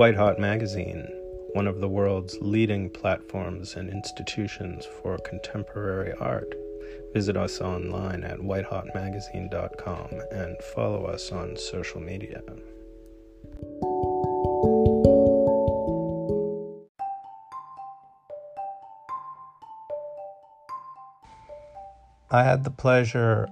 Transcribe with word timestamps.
White 0.00 0.16
Hot 0.16 0.38
Magazine, 0.38 1.06
one 1.52 1.66
of 1.66 1.82
the 1.82 1.88
world's 1.88 2.34
leading 2.40 2.88
platforms 2.88 3.74
and 3.74 3.90
institutions 3.90 4.86
for 4.86 5.18
contemporary 5.18 6.14
art. 6.14 6.54
Visit 7.12 7.36
us 7.36 7.60
online 7.60 8.24
at 8.24 8.38
whitehotmagazine.com 8.38 10.08
and 10.32 10.56
follow 10.74 11.04
us 11.04 11.30
on 11.32 11.54
social 11.54 12.00
media. 12.00 12.40
I 22.30 22.42
had 22.42 22.64
the 22.64 22.70
pleasure 22.70 23.48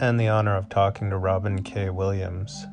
and 0.00 0.18
the 0.18 0.26
honor 0.26 0.56
of 0.56 0.68
talking 0.68 1.10
to 1.10 1.16
Robin 1.16 1.62
K. 1.62 1.90
Williams, 1.90 2.66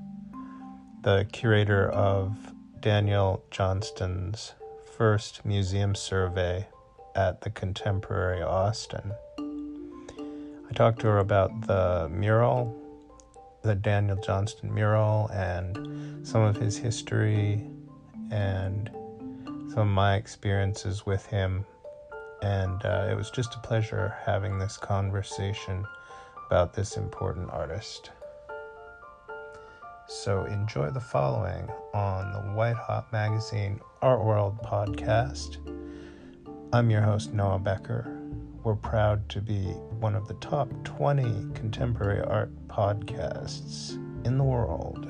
the 1.03 1.27
curator 1.31 1.91
of 1.91 2.35
Daniel 2.81 3.43
Johnston's 3.51 4.53
first 4.95 5.43
museum 5.45 5.95
survey 5.95 6.65
at 7.13 7.41
the 7.41 7.49
Contemporary 7.49 8.41
Austin. 8.41 9.11
I 9.37 10.73
talked 10.73 11.01
to 11.01 11.07
her 11.07 11.19
about 11.19 11.67
the 11.67 12.07
mural, 12.09 12.73
the 13.63 13.75
Daniel 13.75 14.15
Johnston 14.15 14.73
mural, 14.73 15.29
and 15.33 16.25
some 16.25 16.41
of 16.41 16.55
his 16.55 16.77
history 16.77 17.65
and 18.31 18.89
some 19.73 19.79
of 19.79 19.87
my 19.87 20.15
experiences 20.15 21.05
with 21.05 21.25
him. 21.25 21.65
And 22.41 22.85
uh, 22.85 23.07
it 23.11 23.15
was 23.15 23.29
just 23.29 23.55
a 23.55 23.59
pleasure 23.59 24.15
having 24.25 24.57
this 24.57 24.77
conversation 24.77 25.85
about 26.45 26.73
this 26.73 26.95
important 26.95 27.49
artist. 27.51 28.11
So 30.11 30.45
enjoy 30.45 30.89
the 30.89 30.99
following 30.99 31.69
on 31.93 32.33
the 32.33 32.39
White 32.53 32.77
Hot 32.77 33.13
Magazine 33.13 33.79
Art 34.01 34.25
World 34.25 34.57
podcast. 34.65 35.57
I'm 36.73 36.89
your 36.89 37.01
host, 37.01 37.31
Noah 37.31 37.59
Becker. 37.59 38.19
We're 38.63 38.73
proud 38.73 39.29
to 39.29 39.39
be 39.39 39.65
one 39.99 40.15
of 40.15 40.27
the 40.27 40.33
top 40.35 40.67
20 40.83 41.53
contemporary 41.53 42.21
art 42.21 42.49
podcasts 42.67 44.03
in 44.25 44.39
the 44.39 44.43
world. 44.43 45.05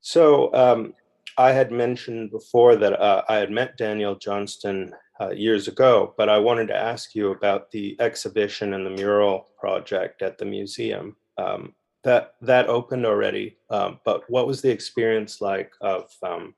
So, 0.00 0.54
um, 0.54 0.94
I 1.36 1.52
had 1.52 1.70
mentioned 1.70 2.30
before 2.30 2.76
that 2.76 2.98
uh, 2.98 3.24
I 3.28 3.36
had 3.36 3.50
met 3.50 3.76
Daniel 3.76 4.14
Johnston 4.14 4.94
uh, 5.20 5.30
years 5.30 5.68
ago, 5.68 6.14
but 6.16 6.28
I 6.28 6.38
wanted 6.38 6.68
to 6.68 6.76
ask 6.76 7.14
you 7.14 7.30
about 7.30 7.70
the 7.70 7.96
exhibition 8.00 8.74
and 8.74 8.86
the 8.86 8.90
mural 8.90 9.50
project 9.58 10.22
at 10.22 10.38
the 10.38 10.44
museum. 10.44 11.16
Um, 11.36 11.74
that 12.02 12.34
that 12.40 12.68
opened 12.68 13.04
already, 13.04 13.58
um, 13.68 14.00
but 14.04 14.28
what 14.30 14.46
was 14.46 14.62
the 14.62 14.70
experience 14.70 15.42
like 15.42 15.72
of 15.82 16.10
um, 16.22 16.54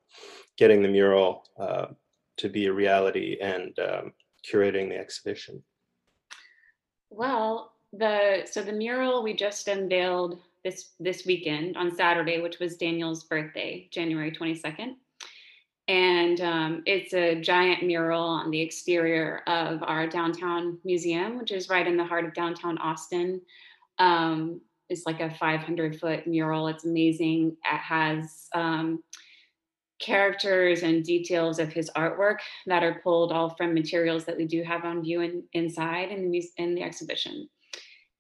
getting 0.57 0.83
the 0.83 0.89
mural 0.89 1.45
uh, 1.59 1.87
to 2.37 2.49
be 2.49 2.67
a 2.67 2.73
reality 2.73 3.39
and 3.41 3.77
um, 3.81 4.13
curating 4.49 4.89
the 4.89 4.97
exhibition? 4.97 5.61
Well, 7.11 7.73
the 7.93 8.47
so 8.49 8.63
the 8.63 8.73
mural 8.73 9.25
we 9.25 9.35
just 9.35 9.67
unveiled 9.67 10.39
this 10.63 10.91
this 11.01 11.27
weekend 11.27 11.77
on 11.77 11.95
Saturday, 11.95 12.41
which 12.41 12.61
was 12.61 12.77
Daniel's 12.77 13.25
birthday, 13.25 13.89
January 13.91 14.31
twenty 14.31 14.55
second 14.55 14.97
and 15.93 16.41
um, 16.41 16.83
it's 16.87 17.13
a 17.13 17.39
giant 17.39 17.83
mural 17.83 18.23
on 18.23 18.51
the 18.51 18.63
exterior 18.63 19.43
of 19.47 19.83
our 19.83 20.07
downtown 20.07 20.79
museum, 20.85 21.37
which 21.37 21.53
is 21.53 21.69
right 21.69 21.87
in 21.87 21.99
the 21.99 22.05
heart 22.05 22.25
of 22.25 22.33
downtown 22.33 22.79
Austin. 22.79 23.43
Um, 23.99 24.63
it's 24.89 25.05
like 25.05 25.21
a 25.21 25.29
500 25.29 26.01
foot 26.01 26.27
mural. 26.27 26.69
It's 26.69 26.87
amazing. 26.87 27.59
It 27.71 27.77
has 27.77 28.49
um, 28.55 29.05
characters 30.01 30.83
and 30.83 31.05
details 31.05 31.59
of 31.59 31.71
his 31.71 31.91
artwork 31.95 32.39
that 32.65 32.83
are 32.83 33.03
pulled 33.05 33.31
all 33.31 33.51
from 33.51 33.75
materials 33.75 34.25
that 34.25 34.39
we 34.39 34.47
do 34.47 34.63
have 34.63 34.87
on 34.87 35.03
view 35.03 35.21
in, 35.21 35.43
inside 35.53 36.11
in 36.11 36.31
the, 36.31 36.43
in 36.57 36.75
the 36.75 36.83
exhibition. 36.83 37.51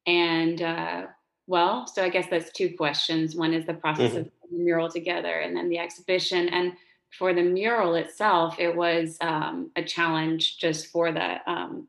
And 0.06 0.60
uh, 0.60 1.06
well, 1.46 1.86
so 1.86 2.04
I 2.04 2.10
guess 2.10 2.26
that's 2.28 2.52
two 2.52 2.76
questions. 2.76 3.34
One 3.34 3.54
is 3.54 3.64
the 3.64 3.72
process 3.72 4.10
mm-hmm. 4.10 4.18
of 4.18 4.30
the 4.50 4.58
mural 4.58 4.90
together, 4.90 5.38
and 5.40 5.56
then 5.56 5.70
the 5.70 5.78
exhibition. 5.78 6.50
And 6.50 6.74
for 7.18 7.34
the 7.34 7.42
mural 7.42 7.94
itself, 7.94 8.56
it 8.58 8.74
was 8.74 9.18
um, 9.20 9.70
a 9.76 9.82
challenge 9.82 10.58
just 10.58 10.86
for 10.86 11.12
the 11.12 11.38
um, 11.50 11.88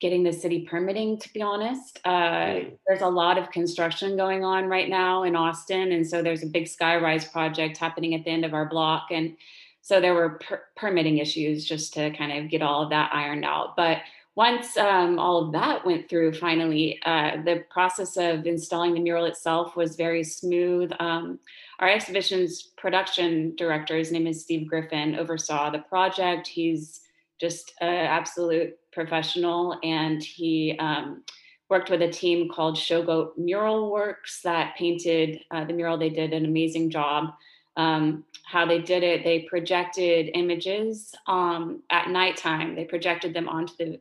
getting 0.00 0.22
the 0.22 0.32
city 0.32 0.66
permitting. 0.68 1.18
To 1.18 1.32
be 1.32 1.42
honest, 1.42 2.00
uh, 2.04 2.10
mm. 2.10 2.78
there's 2.86 3.02
a 3.02 3.08
lot 3.08 3.38
of 3.38 3.50
construction 3.50 4.16
going 4.16 4.44
on 4.44 4.66
right 4.66 4.88
now 4.88 5.22
in 5.22 5.36
Austin, 5.36 5.92
and 5.92 6.06
so 6.06 6.22
there's 6.22 6.42
a 6.42 6.46
big 6.46 6.64
skyrise 6.64 7.30
project 7.30 7.78
happening 7.78 8.14
at 8.14 8.24
the 8.24 8.30
end 8.30 8.44
of 8.44 8.54
our 8.54 8.68
block, 8.68 9.08
and 9.10 9.36
so 9.82 10.00
there 10.00 10.14
were 10.14 10.38
per- 10.38 10.62
permitting 10.76 11.18
issues 11.18 11.64
just 11.64 11.94
to 11.94 12.10
kind 12.10 12.32
of 12.32 12.50
get 12.50 12.62
all 12.62 12.82
of 12.82 12.90
that 12.90 13.10
ironed 13.14 13.44
out. 13.44 13.76
But 13.76 13.98
once 14.36 14.76
um, 14.76 15.18
all 15.18 15.44
of 15.44 15.52
that 15.52 15.84
went 15.84 16.08
through, 16.08 16.32
finally, 16.32 17.00
uh, 17.04 17.42
the 17.44 17.64
process 17.68 18.16
of 18.16 18.46
installing 18.46 18.94
the 18.94 19.00
mural 19.00 19.24
itself 19.24 19.74
was 19.74 19.96
very 19.96 20.22
smooth. 20.22 20.92
Um, 21.00 21.40
our 21.80 21.88
exhibition's 21.88 22.62
production 22.76 23.54
director, 23.56 23.96
his 23.96 24.12
name 24.12 24.26
is 24.26 24.42
Steve 24.42 24.68
Griffin, 24.68 25.16
oversaw 25.16 25.70
the 25.70 25.80
project. 25.80 26.46
He's 26.46 27.00
just 27.40 27.72
an 27.80 27.88
absolute 27.88 28.78
professional, 28.92 29.78
and 29.82 30.22
he 30.22 30.76
um, 30.78 31.24
worked 31.68 31.90
with 31.90 32.02
a 32.02 32.10
team 32.10 32.48
called 32.48 32.76
Showboat 32.76 33.36
Mural 33.36 33.90
Works 33.90 34.42
that 34.42 34.76
painted 34.76 35.40
uh, 35.50 35.64
the 35.64 35.72
mural. 35.72 35.98
They 35.98 36.10
did 36.10 36.32
an 36.32 36.44
amazing 36.44 36.90
job. 36.90 37.32
Um, 37.76 38.24
how 38.44 38.66
they 38.66 38.80
did 38.80 39.02
it, 39.02 39.24
they 39.24 39.40
projected 39.48 40.30
images 40.34 41.14
um, 41.26 41.82
at 41.90 42.10
nighttime. 42.10 42.74
They 42.74 42.84
projected 42.84 43.32
them 43.32 43.48
onto 43.48 43.74
the 43.78 44.00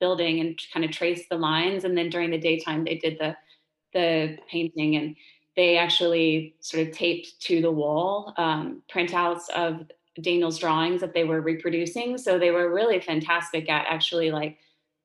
building 0.00 0.40
and 0.40 0.60
kind 0.72 0.84
of 0.84 0.90
traced 0.90 1.28
the 1.28 1.36
lines, 1.36 1.84
and 1.84 1.96
then 1.96 2.10
during 2.10 2.30
the 2.30 2.38
daytime, 2.38 2.84
they 2.84 2.96
did 2.96 3.18
the 3.18 3.36
the 3.94 4.36
painting 4.50 4.96
and 4.96 5.16
they 5.56 5.76
actually 5.76 6.54
sort 6.60 6.86
of 6.86 6.94
taped 6.94 7.40
to 7.40 7.60
the 7.60 7.70
wall 7.70 8.32
um, 8.36 8.82
printouts 8.92 9.48
of 9.50 9.90
Daniel's 10.20 10.58
drawings 10.58 11.00
that 11.00 11.14
they 11.14 11.24
were 11.24 11.40
reproducing. 11.40 12.18
So 12.18 12.38
they 12.38 12.50
were 12.50 12.72
really 12.72 13.00
fantastic 13.00 13.68
at 13.68 13.86
actually 13.88 14.30
like 14.30 14.58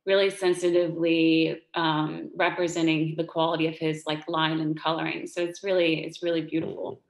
really 0.06 0.30
sensitively 0.30 1.62
um, 1.76 2.30
representing 2.36 3.16
the 3.16 3.24
quality 3.24 3.68
of 3.68 3.76
his 3.76 4.04
like 4.06 4.28
line 4.28 4.60
and 4.60 4.80
coloring. 4.80 5.28
So 5.28 5.42
it's 5.42 5.64
really 5.64 6.04
it's 6.04 6.22
really 6.22 6.42
beautiful. 6.42 7.02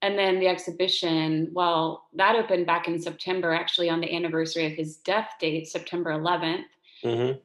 And 0.00 0.16
then 0.16 0.38
the 0.38 0.46
exhibition, 0.46 1.50
well, 1.52 2.06
that 2.14 2.36
opened 2.36 2.66
back 2.66 2.86
in 2.86 3.00
September, 3.00 3.52
actually 3.52 3.90
on 3.90 4.00
the 4.00 4.14
anniversary 4.14 4.64
of 4.64 4.72
his 4.72 4.98
death 4.98 5.30
date, 5.40 5.66
September 5.66 6.10
11th. 6.12 6.62
Mm-hmm. 7.04 7.38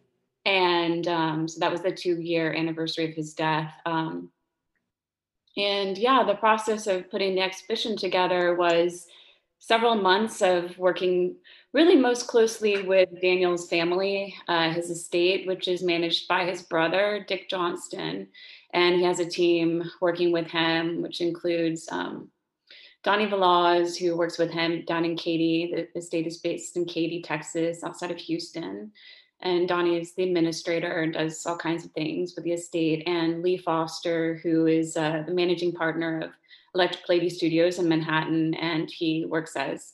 And 0.45 1.07
um, 1.07 1.47
so 1.47 1.59
that 1.59 1.71
was 1.71 1.81
the 1.81 1.91
two 1.91 2.19
year 2.19 2.53
anniversary 2.53 3.09
of 3.09 3.15
his 3.15 3.33
death. 3.33 3.73
Um, 3.85 4.29
and 5.55 5.97
yeah, 5.97 6.23
the 6.23 6.35
process 6.35 6.87
of 6.87 7.09
putting 7.09 7.35
the 7.35 7.41
exhibition 7.41 7.95
together 7.95 8.55
was 8.55 9.07
several 9.59 9.95
months 9.95 10.41
of 10.41 10.77
working 10.77 11.35
really 11.73 11.95
most 11.95 12.27
closely 12.27 12.83
with 12.83 13.21
Daniel's 13.21 13.69
family, 13.69 14.35
uh, 14.47 14.71
his 14.71 14.89
estate, 14.89 15.47
which 15.47 15.67
is 15.67 15.81
managed 15.81 16.27
by 16.27 16.45
his 16.45 16.61
brother, 16.61 17.23
Dick 17.27 17.49
Johnston. 17.49 18.27
And 18.73 18.95
he 18.95 19.03
has 19.03 19.19
a 19.19 19.25
team 19.25 19.89
working 20.01 20.31
with 20.31 20.47
him, 20.47 21.01
which 21.01 21.21
includes 21.21 21.87
um, 21.91 22.29
Donnie 23.03 23.27
Velaz, 23.27 23.97
who 23.97 24.17
works 24.17 24.37
with 24.37 24.51
him 24.51 24.83
down 24.85 25.05
in 25.05 25.15
Katy. 25.15 25.73
The 25.73 25.99
estate 25.99 26.27
is 26.27 26.37
based 26.37 26.75
in 26.75 26.85
Katy, 26.85 27.21
Texas, 27.21 27.83
outside 27.83 28.11
of 28.11 28.17
Houston 28.17 28.91
and 29.43 29.67
Donnie 29.67 29.99
is 29.99 30.15
the 30.15 30.23
administrator 30.23 31.01
and 31.01 31.13
does 31.13 31.45
all 31.45 31.57
kinds 31.57 31.85
of 31.85 31.91
things 31.91 32.33
with 32.35 32.45
the 32.45 32.53
estate. 32.53 33.03
And 33.05 33.43
Lee 33.43 33.57
Foster, 33.57 34.39
who 34.41 34.65
is 34.65 34.97
uh, 34.97 35.23
the 35.27 35.33
managing 35.33 35.73
partner 35.73 36.21
of 36.21 36.31
Electric 36.73 37.07
Lady 37.07 37.29
Studios 37.29 37.77
in 37.77 37.87
Manhattan, 37.87 38.53
and 38.55 38.89
he 38.89 39.25
works 39.25 39.55
as 39.55 39.93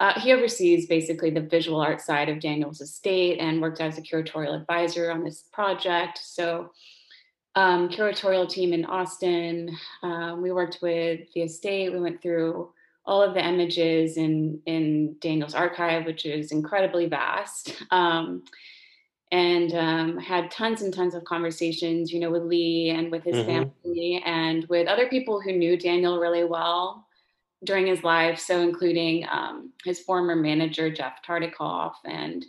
uh, 0.00 0.18
he 0.18 0.32
oversees 0.32 0.86
basically 0.86 1.30
the 1.30 1.40
visual 1.42 1.80
art 1.80 2.00
side 2.00 2.28
of 2.28 2.40
Daniel's 2.40 2.80
estate 2.80 3.38
and 3.38 3.60
worked 3.60 3.80
as 3.80 3.98
a 3.98 4.02
curatorial 4.02 4.58
advisor 4.58 5.10
on 5.10 5.22
this 5.22 5.44
project. 5.52 6.18
So, 6.22 6.70
um, 7.54 7.88
curatorial 7.90 8.48
team 8.48 8.72
in 8.72 8.86
Austin. 8.86 9.76
Um, 10.02 10.40
we 10.40 10.52
worked 10.52 10.78
with 10.80 11.20
the 11.34 11.42
estate. 11.42 11.92
We 11.92 12.00
went 12.00 12.22
through 12.22 12.70
all 13.04 13.22
of 13.22 13.34
the 13.34 13.44
images 13.44 14.16
in 14.16 14.60
in 14.66 15.16
Daniel's 15.20 15.54
archive, 15.54 16.06
which 16.06 16.24
is 16.24 16.52
incredibly 16.52 17.06
vast. 17.06 17.82
Um, 17.90 18.44
and 19.32 19.74
um, 19.74 20.18
had 20.18 20.50
tons 20.50 20.82
and 20.82 20.92
tons 20.92 21.14
of 21.14 21.24
conversations, 21.24 22.12
you 22.12 22.18
know, 22.18 22.30
with 22.30 22.42
Lee 22.42 22.90
and 22.90 23.10
with 23.10 23.22
his 23.24 23.36
mm-hmm. 23.36 23.68
family 23.84 24.22
and 24.24 24.64
with 24.68 24.88
other 24.88 25.08
people 25.08 25.40
who 25.40 25.52
knew 25.52 25.76
Daniel 25.76 26.18
really 26.18 26.44
well 26.44 27.06
during 27.64 27.86
his 27.86 28.02
life. 28.02 28.38
So, 28.40 28.60
including 28.60 29.26
um, 29.30 29.72
his 29.84 30.00
former 30.00 30.34
manager, 30.34 30.90
Jeff 30.90 31.22
Tartakov, 31.24 31.92
and 32.04 32.44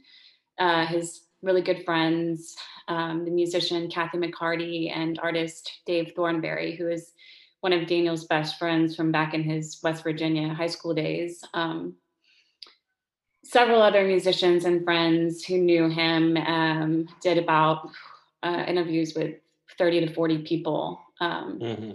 uh, 0.57 0.86
his 0.88 1.22
really 1.44 1.62
good 1.62 1.86
friends, 1.86 2.56
um, 2.88 3.25
the 3.25 3.31
musician 3.31 3.89
Kathy 3.89 4.18
McCarty 4.18 4.95
and 4.95 5.19
artist 5.19 5.81
Dave 5.86 6.13
Thornberry, 6.16 6.75
who 6.75 6.88
is 6.88 7.13
one 7.62 7.74
of 7.74 7.88
Daniel's 7.88 8.25
best 8.25 8.57
friends 8.57 8.95
from 8.95 9.12
back 9.12 9.33
in 9.33 9.44
his 9.44 9.80
West 9.83 10.04
Virginia 10.04 10.54
high 10.54 10.68
school 10.68 10.94
days. 10.94 11.44
Several 13.44 13.82
other 13.82 14.06
musicians 14.06 14.66
and 14.66 14.84
friends 14.84 15.44
who 15.44 15.58
knew 15.58 15.90
him 15.90 16.38
um, 16.38 17.08
did 17.22 17.38
about 17.38 17.90
uh, 18.44 18.64
interviews 18.68 19.14
with 19.16 19.36
30 19.78 20.08
to 20.08 20.14
40 20.14 20.40
people. 20.40 21.02
Um, 21.20 21.60
mm-hmm. 21.60 21.92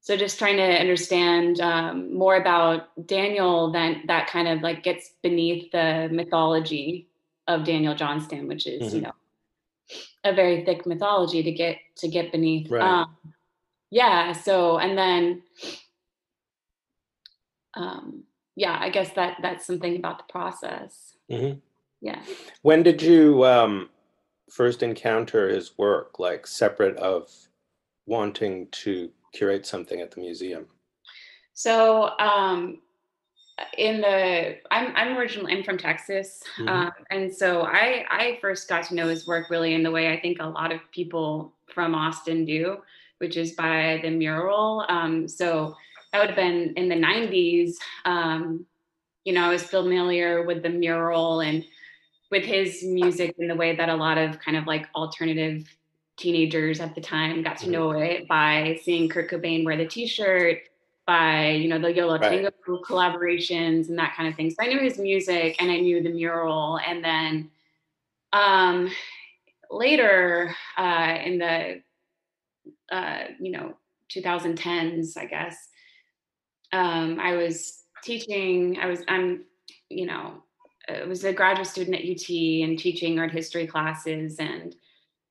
So 0.00 0.16
just 0.16 0.38
trying 0.38 0.56
to 0.58 0.62
understand 0.62 1.60
um, 1.60 2.14
more 2.14 2.36
about 2.36 3.06
Daniel 3.06 3.72
than 3.72 4.02
that 4.06 4.28
kind 4.28 4.48
of 4.48 4.60
like 4.60 4.82
gets 4.82 5.12
beneath 5.22 5.72
the 5.72 6.10
mythology 6.12 7.08
of 7.48 7.64
Daniel 7.64 7.94
Johnston, 7.94 8.46
which 8.46 8.66
is, 8.66 8.82
mm-hmm. 8.82 8.96
you 8.96 9.02
know, 9.02 9.12
a 10.24 10.34
very 10.34 10.64
thick 10.64 10.86
mythology 10.86 11.42
to 11.42 11.52
get 11.52 11.78
to 11.96 12.08
get 12.08 12.32
beneath. 12.32 12.70
Right. 12.70 12.82
Um, 12.82 13.16
yeah. 13.90 14.32
So 14.32 14.78
and 14.78 14.96
then 14.96 15.42
um, 17.74 18.24
yeah, 18.56 18.76
I 18.80 18.90
guess 18.90 19.10
that 19.10 19.38
that's 19.42 19.66
something 19.66 19.96
about 19.96 20.18
the 20.18 20.32
process. 20.32 21.16
Mm-hmm. 21.30 21.58
Yeah. 22.00 22.22
When 22.62 22.82
did 22.82 23.02
you 23.02 23.44
um, 23.44 23.88
first 24.50 24.82
encounter 24.82 25.48
his 25.48 25.76
work, 25.78 26.18
like 26.18 26.46
separate 26.46 26.96
of 26.96 27.30
wanting 28.06 28.68
to 28.70 29.10
curate 29.32 29.66
something 29.66 30.00
at 30.00 30.10
the 30.10 30.20
museum? 30.20 30.66
So, 31.54 32.10
um, 32.18 32.80
in 33.78 34.00
the 34.00 34.56
I'm 34.70 34.94
I'm 34.96 35.16
originally 35.16 35.52
I'm 35.52 35.62
from 35.62 35.78
Texas, 35.78 36.42
mm-hmm. 36.58 36.68
um, 36.68 36.92
and 37.10 37.32
so 37.32 37.62
I 37.62 38.04
I 38.10 38.38
first 38.40 38.68
got 38.68 38.84
to 38.84 38.94
know 38.94 39.06
his 39.08 39.26
work 39.26 39.48
really 39.48 39.74
in 39.74 39.82
the 39.82 39.90
way 39.90 40.12
I 40.12 40.20
think 40.20 40.38
a 40.40 40.46
lot 40.46 40.72
of 40.72 40.80
people 40.90 41.54
from 41.72 41.94
Austin 41.94 42.44
do, 42.44 42.78
which 43.18 43.36
is 43.36 43.52
by 43.52 44.00
the 44.02 44.10
mural. 44.10 44.84
Um, 44.88 45.28
so 45.28 45.76
that 46.14 46.20
would 46.20 46.30
have 46.30 46.36
been 46.36 46.74
in 46.76 46.88
the 46.88 46.94
90s. 46.94 47.74
Um, 48.04 48.66
you 49.24 49.32
know, 49.32 49.46
I 49.46 49.48
was 49.48 49.64
familiar 49.64 50.44
with 50.44 50.62
the 50.62 50.68
mural 50.68 51.40
and 51.40 51.64
with 52.30 52.44
his 52.44 52.84
music 52.84 53.34
in 53.36 53.48
the 53.48 53.56
way 53.56 53.74
that 53.74 53.88
a 53.88 53.96
lot 53.96 54.16
of 54.16 54.38
kind 54.38 54.56
of 54.56 54.64
like 54.64 54.86
alternative 54.94 55.66
teenagers 56.16 56.78
at 56.78 56.94
the 56.94 57.00
time 57.00 57.42
got 57.42 57.58
to 57.58 57.64
mm-hmm. 57.64 57.72
know 57.72 57.90
it 57.90 58.28
by 58.28 58.78
seeing 58.84 59.08
Kurt 59.08 59.28
Cobain 59.28 59.64
wear 59.64 59.76
the 59.76 59.86
t-shirt, 59.86 60.58
by, 61.04 61.50
you 61.50 61.68
know, 61.68 61.80
the 61.80 61.92
Yo 61.92 62.06
La 62.06 62.18
Tengo 62.18 62.44
right. 62.44 62.80
collaborations 62.88 63.88
and 63.88 63.98
that 63.98 64.14
kind 64.16 64.28
of 64.28 64.36
thing. 64.36 64.50
So 64.50 64.58
I 64.60 64.68
knew 64.68 64.78
his 64.78 64.98
music 64.98 65.56
and 65.60 65.68
I 65.68 65.80
knew 65.80 66.00
the 66.00 66.10
mural. 66.10 66.78
And 66.78 67.04
then 67.04 67.50
um, 68.32 68.88
later 69.68 70.54
uh, 70.78 71.18
in 71.24 71.38
the, 71.38 71.82
uh, 72.92 73.24
you 73.40 73.50
know, 73.50 73.74
2010s, 74.10 75.16
I 75.16 75.26
guess, 75.26 75.56
um, 76.74 77.20
I 77.20 77.36
was 77.36 77.84
teaching, 78.02 78.78
I 78.80 78.86
was, 78.86 79.00
I'm, 79.06 79.44
you 79.88 80.06
know, 80.06 80.42
I 80.88 81.04
was 81.04 81.22
a 81.24 81.32
graduate 81.32 81.68
student 81.68 81.96
at 81.96 82.02
UT 82.02 82.28
and 82.28 82.78
teaching 82.78 83.18
art 83.18 83.30
history 83.30 83.66
classes. 83.66 84.38
And 84.38 84.74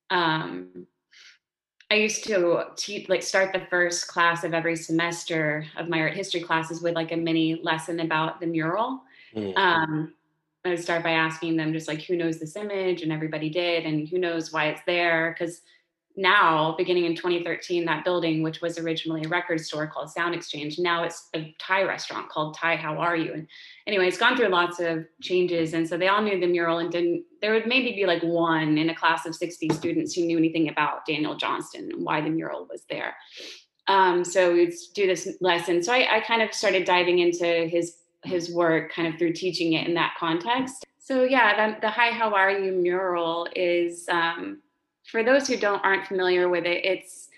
um, 0.10 0.88
I 1.92 1.96
used 1.96 2.24
to 2.26 2.64
teach, 2.78 3.10
like 3.10 3.22
start 3.22 3.52
the 3.52 3.68
first 3.70 4.08
class 4.08 4.46
of 4.46 4.54
every 4.54 4.78
semester 4.78 5.66
of 5.76 5.90
my 5.90 6.00
art 6.00 6.14
history 6.14 6.40
classes 6.40 6.82
with 6.82 6.96
like 6.96 7.12
a 7.12 7.18
mini 7.18 7.60
lesson 7.62 8.00
about 8.00 8.40
the 8.40 8.48
mural. 8.48 9.02
Mm-hmm. 9.36 9.58
Um, 9.58 10.14
I 10.66 10.70
would 10.70 10.80
start 10.80 11.04
by 11.04 11.12
asking 11.12 11.58
them 11.58 11.74
just 11.74 11.90
like 11.90 12.02
who 12.04 12.16
knows 12.16 12.40
this 12.40 12.56
image, 12.56 13.02
and 13.02 13.12
everybody 13.12 13.50
did, 13.50 13.86
and 13.86 14.08
who 14.08 14.18
knows 14.18 14.54
why 14.54 14.68
it's 14.68 14.82
there 14.86 15.36
because 15.38 15.62
now, 16.16 16.76
beginning 16.78 17.06
in 17.06 17.16
2013, 17.16 17.86
that 17.86 18.04
building, 18.04 18.44
which 18.44 18.62
was 18.62 18.78
originally 18.78 19.24
a 19.24 19.28
record 19.28 19.60
store 19.60 19.88
called 19.88 20.12
Sound 20.12 20.36
Exchange, 20.36 20.78
now 20.78 21.04
it's 21.04 21.30
a 21.36 21.56
Thai 21.60 21.84
restaurant 21.84 22.30
called 22.30 22.56
Thai 22.56 22.76
How 22.76 22.98
Are 22.98 23.16
You? 23.16 23.34
And 23.34 23.48
anyway, 23.88 24.08
it's 24.08 24.18
gone 24.18 24.38
through 24.38 24.50
lots 24.50 24.80
of 24.80 25.06
changes. 25.22 25.74
And 25.74 25.88
so 25.88 25.98
they 25.98 26.08
all 26.08 26.22
knew 26.22 26.40
the 26.40 26.48
mural 26.48 26.78
and 26.78 26.92
didn't, 26.92 27.24
there 27.42 27.54
would 27.54 27.68
maybe 27.68 27.94
be 27.96 28.06
like 28.06 28.22
one 28.22 28.78
in 28.78 28.90
a 28.90 28.96
class 28.96 29.26
of 29.26 29.36
60 29.36 29.70
students 29.70 30.14
who 30.14 30.26
knew 30.26 30.38
anything 30.38 30.70
about 30.70 31.06
Daniel 31.06 31.36
Johnston 31.36 31.92
and 31.92 32.06
why 32.06 32.22
the 32.22 32.30
mural 32.30 32.68
was 32.70 32.84
there. 32.90 33.16
Um, 33.88 34.24
so 34.24 34.54
we'd 34.54 34.74
do 34.94 35.08
this 35.08 35.28
lesson. 35.42 35.82
So 35.84 35.94
I, 35.94 36.18
I 36.18 36.20
kind 36.22 36.42
of 36.42 36.54
started 36.54 36.86
diving 36.86 37.20
into 37.20 37.68
his 37.68 37.98
his 38.24 38.54
work 38.54 38.94
kind 38.94 39.06
of 39.06 39.20
through 39.20 39.34
teaching 39.34 39.74
it 39.74 39.86
in 39.86 39.94
that 39.96 40.14
context. 40.18 40.86
So 40.98 41.24
yeah, 41.24 41.74
the, 41.74 41.82
the 41.82 41.90
Hi 41.90 42.12
How 42.12 42.34
Are 42.34 42.50
You 42.50 42.72
mural 42.72 43.48
is 43.54 44.08
um, 44.08 44.62
for 45.06 45.24
those 45.24 45.48
who 45.48 45.58
don't 45.58 45.84
aren't 45.84 46.08
familiar 46.08 46.50
with 46.50 46.66
it, 46.66 46.86
it's 46.86 47.30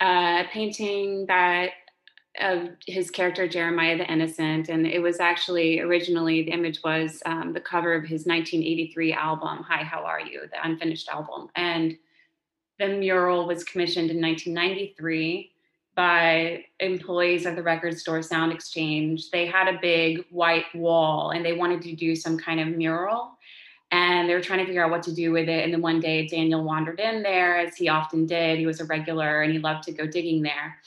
a 0.00 0.44
painting 0.50 1.26
that 1.26 1.70
of 2.40 2.70
his 2.86 3.10
character 3.10 3.46
Jeremiah 3.46 3.96
the 3.96 4.10
Innocent, 4.10 4.68
and 4.68 4.86
it 4.86 5.00
was 5.00 5.20
actually 5.20 5.80
originally 5.80 6.42
the 6.42 6.50
image 6.50 6.82
was 6.82 7.22
um, 7.26 7.52
the 7.52 7.60
cover 7.60 7.94
of 7.94 8.02
his 8.02 8.26
1983 8.26 9.12
album 9.12 9.64
"Hi, 9.68 9.84
How 9.84 10.02
Are 10.02 10.20
You?" 10.20 10.42
the 10.50 10.66
unfinished 10.66 11.08
album, 11.08 11.48
and 11.54 11.96
the 12.78 12.88
mural 12.88 13.46
was 13.46 13.62
commissioned 13.62 14.10
in 14.10 14.20
1993 14.20 15.52
by 15.94 16.64
employees 16.80 17.46
of 17.46 17.54
the 17.54 17.62
record 17.62 17.96
store 17.96 18.20
Sound 18.20 18.52
Exchange. 18.52 19.30
They 19.30 19.46
had 19.46 19.68
a 19.68 19.78
big 19.80 20.24
white 20.30 20.66
wall, 20.74 21.30
and 21.30 21.44
they 21.44 21.52
wanted 21.52 21.82
to 21.82 21.94
do 21.94 22.16
some 22.16 22.36
kind 22.36 22.58
of 22.58 22.68
mural 22.68 23.38
and 23.94 24.28
they 24.28 24.34
were 24.34 24.40
trying 24.40 24.58
to 24.58 24.66
figure 24.66 24.84
out 24.84 24.90
what 24.90 25.04
to 25.04 25.14
do 25.14 25.30
with 25.30 25.48
it. 25.48 25.62
And 25.62 25.72
then 25.72 25.80
one 25.80 26.00
day 26.00 26.26
Daniel 26.26 26.64
wandered 26.64 26.98
in 26.98 27.22
there, 27.22 27.58
as 27.58 27.76
he 27.76 27.88
often 27.88 28.26
did. 28.26 28.58
He 28.58 28.66
was 28.66 28.80
a 28.80 28.84
regular 28.86 29.42
and 29.42 29.52
he 29.52 29.60
loved 29.60 29.84
to 29.84 29.92
go 29.92 30.04
digging 30.04 30.42
there. 30.42 30.80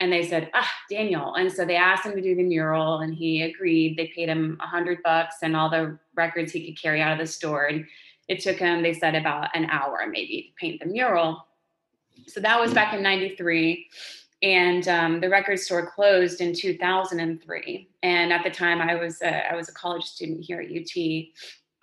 And 0.00 0.10
they 0.10 0.26
said, 0.26 0.50
ah, 0.54 0.70
Daniel. 0.88 1.34
And 1.34 1.52
so 1.52 1.66
they 1.66 1.76
asked 1.76 2.06
him 2.06 2.14
to 2.14 2.22
do 2.22 2.34
the 2.34 2.42
mural 2.42 3.00
and 3.00 3.14
he 3.14 3.42
agreed. 3.42 3.98
They 3.98 4.06
paid 4.06 4.30
him 4.30 4.56
a 4.62 4.66
hundred 4.66 5.02
bucks 5.02 5.36
and 5.42 5.54
all 5.54 5.68
the 5.68 5.98
records 6.14 6.50
he 6.50 6.64
could 6.64 6.80
carry 6.80 7.02
out 7.02 7.12
of 7.12 7.18
the 7.18 7.26
store. 7.26 7.66
And 7.66 7.84
it 8.26 8.40
took 8.40 8.56
him, 8.56 8.82
they 8.82 8.94
said, 8.94 9.14
about 9.14 9.54
an 9.54 9.66
hour 9.66 10.06
maybe 10.10 10.42
to 10.42 10.48
paint 10.58 10.80
the 10.80 10.86
mural. 10.86 11.46
So 12.26 12.40
that 12.40 12.58
was 12.58 12.72
back 12.72 12.94
in 12.94 13.02
93 13.02 13.86
and 14.42 14.88
um, 14.88 15.20
the 15.20 15.28
record 15.28 15.58
store 15.58 15.90
closed 15.90 16.40
in 16.40 16.54
2003 16.54 17.88
and 18.02 18.32
at 18.34 18.44
the 18.44 18.50
time 18.50 18.82
i 18.82 18.94
was 18.94 19.22
a, 19.22 19.50
I 19.50 19.56
was 19.56 19.70
a 19.70 19.72
college 19.72 20.04
student 20.04 20.44
here 20.44 20.60
at 20.60 20.70
ut 20.70 21.26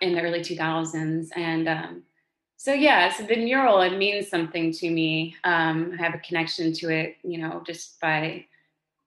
in 0.00 0.14
the 0.14 0.20
early 0.20 0.40
2000s. 0.40 1.28
And 1.36 1.68
um, 1.68 2.02
so, 2.56 2.72
yeah, 2.72 3.12
so 3.12 3.24
the 3.24 3.36
mural, 3.36 3.80
it 3.80 3.96
means 3.96 4.28
something 4.28 4.72
to 4.72 4.90
me. 4.90 5.36
Um, 5.44 5.92
I 5.98 6.02
have 6.02 6.14
a 6.14 6.18
connection 6.18 6.72
to 6.74 6.90
it, 6.90 7.16
you 7.22 7.38
know, 7.38 7.62
just 7.66 8.00
by 8.00 8.46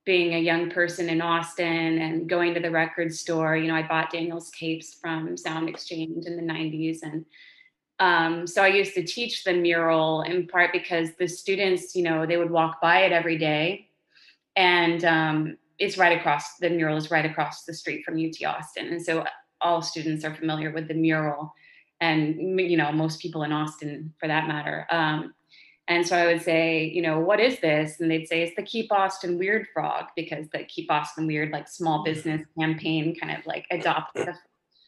being 0.06 0.36
a 0.36 0.40
young 0.40 0.70
person 0.70 1.10
in 1.10 1.22
Austin 1.22 2.00
and 2.00 2.30
going 2.30 2.54
to 2.54 2.62
the 2.62 2.72
record 2.72 3.14
store. 3.14 3.58
You 3.58 3.68
know, 3.68 3.76
I 3.76 3.86
bought 3.86 4.12
Daniel's 4.12 4.50
tapes 4.52 4.94
from 4.94 5.36
Sound 5.36 5.68
Exchange 5.68 6.26
in 6.26 6.38
the 6.38 6.54
90s. 6.54 7.00
And 7.04 7.26
um, 8.00 8.48
so 8.48 8.64
I 8.64 8.68
used 8.68 8.94
to 8.94 9.04
teach 9.04 9.44
the 9.44 9.54
mural 9.54 10.22
in 10.22 10.48
part 10.48 10.72
because 10.72 11.10
the 11.20 11.28
students, 11.28 11.94
you 11.94 12.04
know, 12.04 12.26
they 12.26 12.38
would 12.38 12.52
walk 12.52 12.80
by 12.82 13.02
it 13.02 13.12
every 13.12 13.38
day. 13.38 13.90
And 14.56 15.04
um, 15.04 15.58
it's 15.78 15.98
right 15.98 16.18
across, 16.18 16.58
the 16.58 16.70
mural 16.70 16.96
is 16.96 17.12
right 17.12 17.26
across 17.26 17.64
the 17.64 17.74
street 17.74 18.06
from 18.06 18.16
UT 18.16 18.42
Austin. 18.46 18.88
And 18.88 19.02
so 19.04 19.26
all 19.62 19.82
students 19.82 20.24
are 20.24 20.36
familiar 20.36 20.72
with 20.72 20.88
the 20.88 20.94
mural 20.94 21.54
and 22.00 22.60
you 22.60 22.78
know 22.78 22.92
most 22.92 23.20
people 23.20 23.44
in 23.44 23.52
austin 23.52 24.14
for 24.20 24.28
that 24.28 24.48
matter. 24.48 24.86
Um, 24.92 25.34
and 25.90 26.06
so 26.06 26.18
i 26.18 26.26
would 26.26 26.42
say 26.42 26.84
you 26.84 27.02
know 27.02 27.20
what 27.20 27.40
is 27.40 27.60
this? 27.60 28.00
And 28.00 28.10
they'd 28.12 28.28
say 28.28 28.44
it's 28.44 28.56
the 28.56 28.64
keep 28.64 28.92
austin 28.92 29.38
weird 29.38 29.68
frog 29.74 30.06
because 30.16 30.48
the 30.50 30.64
keep 30.66 30.92
austin 30.92 31.28
weird 31.28 31.52
like 31.52 31.68
small 31.68 32.04
business 32.04 32.46
campaign 32.60 33.16
kind 33.20 33.38
of 33.38 33.46
like 33.46 33.66
adopted 33.72 34.30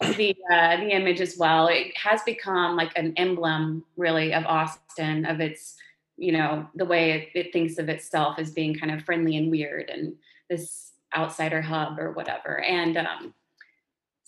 the, 0.02 0.14
the, 0.14 0.36
uh, 0.50 0.78
the 0.78 0.92
image 0.92 1.20
as 1.20 1.38
well. 1.38 1.68
It 1.68 1.96
has 1.98 2.22
become 2.24 2.78
like 2.78 2.92
an 2.98 3.14
emblem 3.18 3.84
really 3.98 4.34
of 4.34 4.46
austin 4.46 5.26
of 5.26 5.40
its 5.40 5.76
you 6.18 6.32
know 6.32 6.68
the 6.76 6.86
way 6.86 7.12
it, 7.12 7.30
it 7.34 7.54
thinks 7.54 7.78
of 7.78 7.90
itself 7.90 8.38
as 8.38 8.52
being 8.52 8.76
kind 8.76 8.92
of 8.92 9.04
friendly 9.04 9.38
and 9.38 9.50
weird 9.50 9.90
and 9.90 10.14
this 10.50 10.90
outsider 11.16 11.62
hub 11.62 12.00
or 12.00 12.12
whatever. 12.12 12.62
And 12.62 12.98
um, 12.98 13.34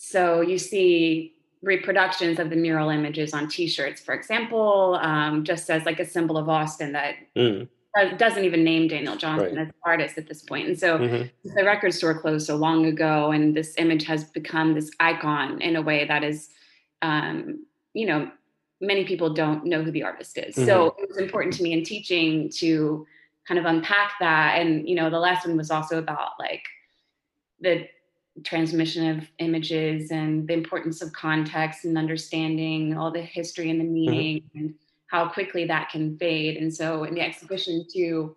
so 0.04 0.42
you 0.42 0.58
see 0.58 1.36
reproductions 1.62 2.40
of 2.40 2.50
the 2.50 2.56
mural 2.56 2.90
images 2.90 3.36
on 3.36 3.48
T-shirts, 3.48 4.02
for 4.02 4.16
example, 4.16 4.98
um, 5.00 5.44
just 5.44 5.70
as 5.70 5.86
like 5.86 6.00
a 6.00 6.06
symbol 6.06 6.40
of 6.40 6.50
Austin 6.50 6.94
that 6.94 7.18
mm. 7.38 7.70
doesn't 8.18 8.44
even 8.44 8.64
name 8.64 8.88
Daniel 8.88 9.16
Johnston 9.16 9.58
right. 9.58 9.62
as 9.62 9.68
an 9.68 9.74
artist 9.86 10.18
at 10.18 10.28
this 10.28 10.42
point. 10.42 10.68
And 10.70 10.80
so 10.80 10.98
mm-hmm. 10.98 11.50
the 11.56 11.64
record 11.64 11.94
store 11.94 12.20
closed 12.20 12.48
so 12.48 12.56
long 12.56 12.88
ago, 12.88 13.30
and 13.30 13.56
this 13.56 13.76
image 13.78 14.04
has 14.06 14.24
become 14.24 14.74
this 14.74 14.90
icon 15.00 15.62
in 15.62 15.76
a 15.76 15.84
way 15.84 16.04
that 16.08 16.24
is, 16.24 16.50
um, 17.04 17.64
you 17.94 18.08
know, 18.08 18.32
many 18.82 19.06
people 19.06 19.32
don't 19.32 19.66
know 19.66 19.84
who 19.84 19.92
the 19.92 20.02
artist 20.02 20.36
is. 20.40 20.56
Mm-hmm. 20.56 20.66
So 20.66 20.96
it 20.98 21.10
was 21.10 21.20
important 21.20 21.54
to 21.58 21.64
me 21.64 21.74
in 21.74 21.84
teaching 21.84 22.50
to 22.56 23.06
kind 23.48 23.60
of 23.60 23.66
unpack 23.66 24.14
that. 24.20 24.58
And 24.58 24.90
you 24.90 24.96
know, 24.96 25.12
the 25.12 25.20
lesson 25.20 25.56
was 25.58 25.70
also 25.70 26.00
about 26.00 26.32
like 26.40 26.64
the 27.60 27.88
transmission 28.44 29.18
of 29.18 29.28
images 29.40 30.12
and 30.12 30.48
the 30.48 30.54
importance 30.54 31.02
of 31.02 31.12
context 31.14 31.86
and 31.86 31.98
understanding 31.98 32.98
all 32.98 33.12
the 33.12 33.22
history 33.22 33.70
and 33.70 33.80
the 33.80 33.86
mm-hmm. 33.86 33.94
meaning 33.94 34.38
mm-hmm. 34.38 34.58
and 34.58 34.76
how 35.08 35.28
quickly 35.28 35.66
that 35.66 35.90
can 35.90 36.18
fade. 36.18 36.58
And 36.58 36.74
so 36.74 37.04
in 37.04 37.14
the 37.14 37.22
exhibition 37.22 37.86
too, 37.92 38.36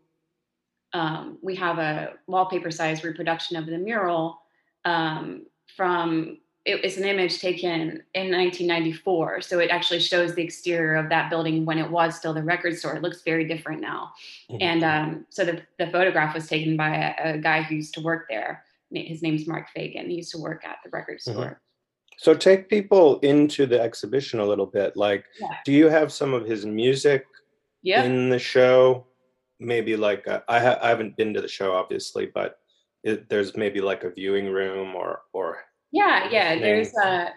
um, 0.93 1.39
we 1.43 1.55
have 1.57 1.79
a 1.79 2.15
wallpaper 2.27 2.71
size 2.71 3.05
reproduction 3.05 3.57
of 3.57 3.67
the 3.67 3.79
mural 3.79 4.41
um, 4.85 5.47
from 5.77 6.39
it's 6.67 6.97
an 6.97 7.05
image 7.05 7.41
taken 7.41 8.03
in 8.15 8.33
1994 8.33 9.43
so 9.43 9.59
it 9.59 9.69
actually 9.71 10.01
shows 10.01 10.35
the 10.35 10.43
exterior 10.43 10.95
of 10.95 11.11
that 11.11 11.29
building 11.29 11.67
when 11.67 11.79
it 11.79 11.91
was 11.91 12.17
still 12.17 12.33
the 12.33 12.43
record 12.43 12.77
store 12.77 12.97
it 12.97 13.03
looks 13.03 13.23
very 13.23 13.47
different 13.47 13.83
now 13.83 14.13
mm-hmm. 14.51 14.63
and 14.63 14.83
um, 14.83 15.27
so 15.29 15.45
the, 15.45 15.61
the 15.79 15.87
photograph 15.89 16.35
was 16.35 16.47
taken 16.47 16.77
by 16.77 17.15
a, 17.19 17.35
a, 17.35 17.39
guy 17.39 17.63
who 17.63 17.75
used 17.75 17.93
to 17.93 18.01
work 18.01 18.27
there 18.31 18.65
his 18.95 19.23
name's 19.23 19.47
mark 19.47 19.69
fagan 19.75 20.09
he 20.09 20.17
used 20.17 20.31
to 20.31 20.39
work 20.39 20.65
at 20.65 20.77
the 20.85 20.91
record 20.91 21.19
mm-hmm. 21.19 21.33
store 21.33 21.45
mm-hmm. 21.45 22.19
so 22.19 22.35
take 22.35 22.69
people 22.69 23.19
into 23.21 23.67
the 23.67 23.81
exhibition 23.81 24.41
a 24.41 24.45
little 24.45 24.67
bit 24.67 24.97
like 24.97 25.25
yeah. 25.41 25.57
do 25.65 25.73
you 25.73 25.89
have 25.89 26.13
some 26.13 26.35
of 26.35 26.47
his 26.47 26.65
music 26.67 27.25
yeah. 27.83 28.05
in 28.05 28.29
the 28.29 28.39
show 28.39 29.07
maybe 29.61 29.97
like 29.97 30.27
a, 30.27 30.43
I, 30.49 30.61
ha- 30.61 30.79
I 30.83 30.89
haven't 30.89 31.17
been 31.17 31.35
to 31.35 31.41
the 31.41 31.49
show 31.49 31.75
obviously 31.75 32.27
but 32.27 32.59
it, 33.03 33.29
there's 33.29 33.57
maybe 33.57 33.81
like 33.81 34.03
a 34.05 34.11
viewing 34.11 34.49
room 34.49 34.95
or 34.95 35.21
or 35.33 35.59
yeah, 35.95 36.29
yeah. 36.29 36.59
There's 36.59 36.93
a 36.97 37.29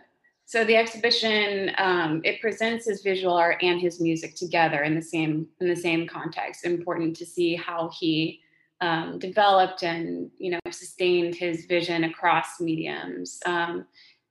so 0.46 0.64
the 0.64 0.76
exhibition 0.76 1.72
um, 1.78 2.22
it 2.24 2.42
presents 2.42 2.86
his 2.86 3.04
visual 3.04 3.36
art 3.36 3.62
and 3.62 3.80
his 3.80 4.02
music 4.02 4.36
together 4.36 4.82
in 4.82 4.96
the 4.96 5.02
same 5.02 5.48
in 5.62 5.68
the 5.68 5.76
same 5.76 6.08
context. 6.08 6.66
Important 6.66 7.16
to 7.18 7.26
see 7.26 7.56
how 7.56 7.92
he 8.00 8.42
um, 8.82 9.20
developed 9.20 9.84
and 9.84 10.30
you 10.38 10.52
know 10.52 10.60
sustained 10.72 11.36
his 11.36 11.66
vision 11.66 12.04
across 12.04 12.60
mediums 12.60 13.40
um, 13.46 13.86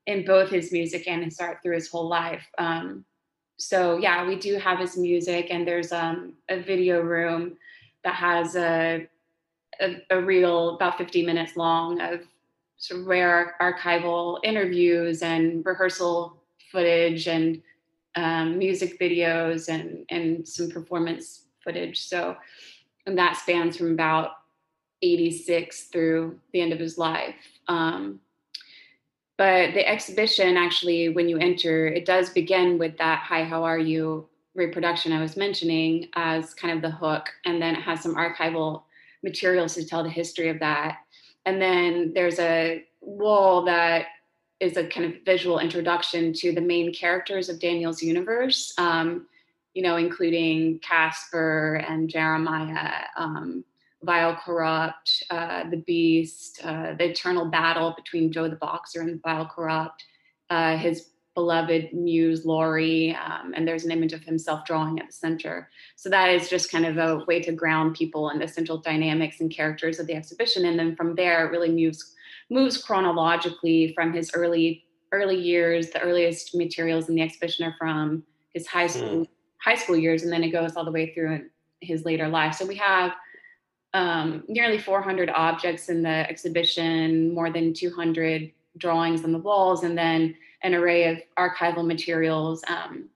in 0.07 0.25
both 0.25 0.51
his 0.51 0.73
music 0.73 1.09
and 1.09 1.25
his 1.25 1.41
art 1.41 1.59
through 1.63 1.75
his 1.75 1.89
whole 1.89 2.09
life. 2.09 2.47
Um, 2.59 3.05
so 3.59 3.99
yeah, 3.99 4.27
we 4.27 4.37
do 4.37 4.57
have 4.59 4.79
his 4.79 4.97
music, 4.97 5.49
and 5.51 5.67
there's 5.67 5.93
um, 5.93 6.35
a 6.49 6.61
video 6.61 7.01
room 7.01 7.57
that 8.05 8.15
has 8.15 8.55
a, 8.55 9.09
a, 9.81 9.97
a 10.11 10.21
reel 10.21 10.77
about 10.77 10.99
50 10.99 11.25
minutes 11.25 11.57
long 11.57 12.01
of 12.01 12.21
sort 12.77 13.01
of 13.01 13.07
rare 13.07 13.57
archival 13.61 14.39
interviews 14.45 15.23
and 15.23 15.65
rehearsal 15.65 16.37
footage 16.71 17.27
and 17.27 17.63
um, 18.17 18.59
music 18.59 18.99
videos 19.01 19.69
and 19.69 20.05
and 20.11 20.47
some 20.47 20.71
performance 20.71 21.47
footage. 21.65 22.01
So 22.01 22.37
and 23.07 23.19
that 23.19 23.37
spans 23.37 23.77
from 23.77 23.93
about 23.93 24.31
86 25.03 25.85
through 25.85 26.39
the 26.53 26.61
end 26.61 26.73
of 26.73 26.79
his 26.79 26.99
life. 26.99 27.37
Um, 27.69 28.21
but 29.39 29.75
the 29.75 29.87
exhibition 29.87 30.57
actually, 30.57 31.11
when 31.11 31.29
you 31.29 31.39
enter, 31.39 31.87
it 31.87 32.07
does 32.07 32.31
begin 32.31 32.79
with 32.79 32.97
that 32.99 33.21
"Hi, 33.21 33.45
how 33.45 33.65
are 33.65 33.79
you?" 33.79 34.29
reproduction 34.55 35.13
I 35.13 35.21
was 35.21 35.37
mentioning 35.37 36.09
as 36.15 36.55
kind 36.55 36.75
of 36.75 36.81
the 36.81 36.91
hook, 36.91 37.29
and 37.45 37.61
then 37.61 37.75
it 37.75 37.83
has 37.83 38.01
some 38.01 38.15
archival 38.15 38.85
materials 39.23 39.75
to 39.75 39.85
tell 39.85 40.03
the 40.03 40.09
history 40.09 40.49
of 40.49 40.59
that 40.61 40.97
and 41.47 41.63
then 41.63 42.13
there's 42.13 42.39
a 42.41 42.85
wall 43.01 43.65
that 43.65 44.07
is 44.59 44.77
a 44.77 44.87
kind 44.87 45.07
of 45.07 45.23
visual 45.25 45.61
introduction 45.61 46.33
to 46.33 46.53
the 46.53 46.61
main 46.61 46.93
characters 46.93 47.49
of 47.49 47.61
Daniel's 47.61 48.03
universe, 48.03 48.75
um, 48.79 49.27
you 49.77 49.83
know, 49.83 49.97
including 49.97 50.79
Casper 50.79 51.85
and 51.87 52.09
Jeremiah, 52.09 53.03
um, 53.19 53.63
Vile 54.03 54.35
Corrupt, 54.43 55.23
uh, 55.29 55.69
the 55.69 55.77
Beast, 55.77 56.61
uh, 56.65 56.95
the 56.95 57.11
eternal 57.11 57.45
battle 57.45 57.93
between 57.95 58.33
Joe 58.33 58.49
the 58.49 58.57
Boxer 58.57 59.03
and 59.03 59.21
Vile 59.23 59.45
Corrupt, 59.55 60.03
uh, 60.49 60.79
his 60.79 61.11
beloved 61.35 61.93
muse 61.93 62.47
Laurie, 62.47 63.15
um, 63.17 63.53
and 63.55 63.69
there's 63.69 63.85
an 63.85 63.91
image 63.91 64.15
of 64.15 64.23
himself 64.23 64.65
drawing 64.65 64.99
at 64.99 65.09
the 65.09 65.13
center. 65.13 65.69
So 65.95 66.09
that 66.09 66.31
is 66.31 66.49
just 66.49 66.73
kind 66.73 66.87
of 66.87 66.97
a 66.97 67.23
way 67.27 67.43
to 67.43 67.53
ground 67.53 67.97
people 67.97 68.31
in 68.31 68.39
the 68.39 68.49
central 68.49 68.79
dynamics 68.79 69.41
and 69.41 69.51
characters 69.51 69.99
of 69.99 70.07
the 70.07 70.15
exhibition, 70.15 70.65
and 70.65 70.79
then 70.79 70.97
from 70.97 71.15
there 71.17 71.47
it 71.47 71.51
really 71.51 71.71
moves 71.71 72.15
moves 72.49 72.83
chronologically 72.83 73.93
from 73.95 74.15
his 74.15 74.31
early 74.33 74.87
early 75.13 75.37
years. 75.37 75.91
The 75.91 76.01
earliest 76.01 76.55
materials 76.55 77.11
in 77.11 77.15
the 77.15 77.21
exhibition 77.21 77.67
are 77.67 77.75
from 77.79 78.23
his 78.55 78.67
high 78.67 78.87
school 78.87 79.27
mm. 79.27 79.29
High 79.67 79.75
school 79.75 79.97
years, 79.97 80.23
and 80.23 80.33
then 80.33 80.45
it 80.45 80.51
goes 80.51 80.77
all 80.77 80.85
the 80.85 80.93
way 80.93 81.13
through 81.13 81.45
his 81.81 82.05
later 82.05 82.29
life. 82.29 82.55
So 82.55 82.65
we 82.65 82.77
have 82.77 83.13
um, 83.95 84.45
nearly 84.47 84.79
400 84.79 85.29
objects 85.31 85.89
in 85.89 86.03
the 86.03 86.29
exhibition, 86.31 87.35
more 87.35 87.51
than 87.51 87.75
200 87.75 88.53
drawings 88.79 89.25
on 89.25 89.33
the 89.33 89.39
walls, 89.39 89.83
and 89.83 89.99
then 89.99 90.37
an 90.63 90.75
array 90.75 91.09
of 91.09 91.19
archival 91.37 91.85
materials 91.85 92.63
um, 92.69 93.09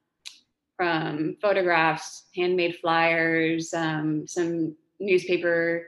from 0.77 1.37
photographs, 1.41 2.25
handmade 2.35 2.77
flyers, 2.81 3.73
um, 3.73 4.27
some 4.27 4.75
newspaper 4.99 5.87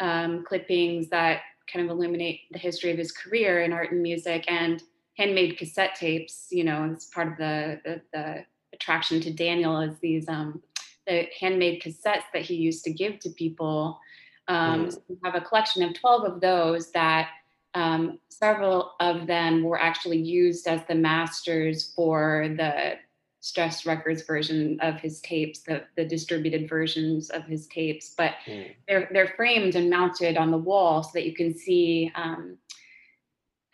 um, 0.00 0.44
clippings 0.44 1.08
that 1.08 1.42
kind 1.70 1.84
of 1.84 1.94
illuminate 1.94 2.40
the 2.50 2.58
history 2.58 2.90
of 2.90 2.96
his 2.96 3.12
career 3.12 3.62
in 3.62 3.72
art 3.72 3.92
and 3.92 4.02
music, 4.02 4.44
and 4.48 4.82
handmade 5.18 5.58
cassette 5.58 5.96
tapes. 5.96 6.46
You 6.50 6.64
know, 6.64 6.88
it's 6.92 7.06
part 7.06 7.28
of 7.28 7.36
the, 7.36 7.80
the, 7.84 8.00
the 8.12 8.44
attraction 8.80 9.20
to 9.20 9.32
Daniel 9.32 9.80
is 9.80 9.98
these 9.98 10.28
um, 10.28 10.62
the 11.06 11.26
handmade 11.38 11.82
cassettes 11.82 12.24
that 12.32 12.42
he 12.42 12.54
used 12.54 12.84
to 12.84 12.92
give 12.92 13.18
to 13.20 13.30
people. 13.30 13.98
Um, 14.46 14.86
mm. 14.86 14.92
so 14.92 15.02
we 15.08 15.16
have 15.24 15.34
a 15.34 15.40
collection 15.40 15.82
of 15.82 15.94
12 15.94 16.24
of 16.24 16.40
those 16.40 16.90
that 16.92 17.30
um, 17.74 18.18
several 18.28 18.92
of 19.00 19.26
them 19.26 19.62
were 19.62 19.80
actually 19.80 20.18
used 20.18 20.66
as 20.66 20.80
the 20.88 20.94
masters 20.94 21.92
for 21.94 22.54
the 22.56 22.94
Stress 23.40 23.86
Records 23.86 24.22
version 24.22 24.78
of 24.80 24.96
his 24.96 25.20
tapes, 25.20 25.60
the, 25.60 25.84
the 25.96 26.04
distributed 26.04 26.68
versions 26.68 27.30
of 27.30 27.44
his 27.44 27.66
tapes. 27.68 28.14
But 28.16 28.34
mm. 28.46 28.74
they're 28.86 29.08
they're 29.12 29.32
framed 29.36 29.74
and 29.74 29.88
mounted 29.88 30.36
on 30.36 30.50
the 30.50 30.58
wall 30.58 31.02
so 31.02 31.10
that 31.14 31.26
you 31.26 31.34
can 31.34 31.56
see 31.56 32.12
um, 32.14 32.58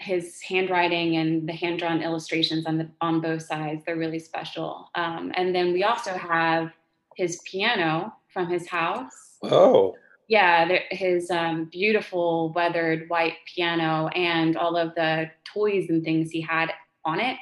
his 0.04 0.40
handwriting 0.42 1.16
and 1.16 1.48
the 1.48 1.52
hand 1.52 1.78
drawn 1.78 2.02
illustrations 2.02 2.66
on 2.66 2.78
the 2.78 2.88
on 3.00 3.20
both 3.20 3.42
sides. 3.42 3.82
They're 3.84 3.96
really 3.96 4.18
special. 4.18 4.90
Um, 4.94 5.32
and 5.34 5.54
then 5.54 5.72
we 5.72 5.82
also 5.82 6.12
have 6.12 6.70
his 7.16 7.40
piano 7.44 8.14
from 8.32 8.48
his 8.48 8.68
house. 8.68 9.38
Oh 9.42 9.96
yeah, 10.28 10.78
his 10.90 11.30
um, 11.30 11.66
beautiful 11.66 12.52
weathered 12.54 13.08
white 13.08 13.34
piano 13.54 14.08
and 14.08 14.56
all 14.56 14.76
of 14.76 14.94
the 14.94 15.30
toys 15.44 15.90
and 15.90 16.02
things 16.02 16.30
he 16.30 16.40
had 16.40 16.70
on 17.04 17.20
it. 17.20 17.36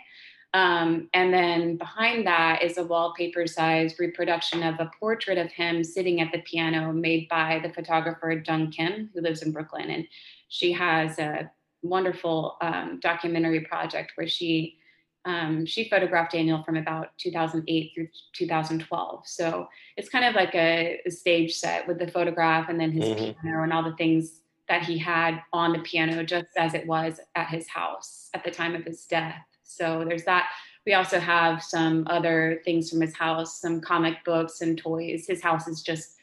Um, 0.54 1.08
and 1.14 1.32
then 1.32 1.76
behind 1.76 2.26
that 2.26 2.62
is 2.62 2.76
a 2.76 2.84
wallpaper 2.84 3.46
size 3.46 3.98
reproduction 3.98 4.62
of 4.62 4.74
a 4.80 4.90
portrait 5.00 5.38
of 5.38 5.50
him 5.50 5.82
sitting 5.82 6.20
at 6.20 6.30
the 6.30 6.42
piano 6.42 6.92
made 6.92 7.28
by 7.28 7.60
the 7.62 7.72
photographer 7.72 8.42
Jung 8.46 8.70
Kim, 8.70 9.08
who 9.14 9.22
lives 9.22 9.42
in 9.42 9.52
Brooklyn. 9.52 9.88
And 9.88 10.06
she 10.48 10.72
has 10.72 11.18
a 11.18 11.50
wonderful 11.82 12.56
um, 12.60 12.98
documentary 13.00 13.60
project 13.60 14.12
where 14.16 14.28
she 14.28 14.78
um, 15.24 15.64
she 15.66 15.88
photographed 15.88 16.32
Daniel 16.32 16.64
from 16.64 16.76
about 16.76 17.16
2008 17.18 17.92
through 17.94 18.08
2012. 18.32 19.22
So 19.24 19.68
it's 19.96 20.08
kind 20.08 20.24
of 20.24 20.34
like 20.34 20.54
a, 20.54 21.00
a 21.06 21.10
stage 21.10 21.54
set 21.54 21.86
with 21.86 22.00
the 22.00 22.08
photograph 22.08 22.68
and 22.68 22.80
then 22.80 22.90
his 22.90 23.04
mm-hmm. 23.04 23.40
piano 23.40 23.62
and 23.62 23.72
all 23.72 23.84
the 23.84 23.94
things 23.96 24.40
that 24.68 24.82
he 24.82 24.98
had 24.98 25.40
on 25.52 25.72
the 25.72 25.78
piano, 25.80 26.24
just 26.24 26.46
as 26.56 26.74
it 26.74 26.86
was 26.86 27.20
at 27.34 27.48
his 27.48 27.68
house 27.68 28.30
at 28.34 28.42
the 28.42 28.50
time 28.50 28.74
of 28.74 28.84
his 28.84 29.04
death. 29.04 29.36
So 29.62 30.04
there's 30.06 30.24
that. 30.24 30.48
We 30.86 30.94
also 30.94 31.20
have 31.20 31.62
some 31.62 32.06
other 32.10 32.60
things 32.64 32.90
from 32.90 33.00
his 33.00 33.14
house, 33.14 33.60
some 33.60 33.80
comic 33.80 34.24
books 34.24 34.60
and 34.60 34.76
toys. 34.76 35.26
His 35.28 35.40
house 35.40 35.68
is 35.68 35.82
just 35.82 36.16